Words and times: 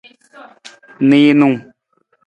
Niinung. 1.07 1.57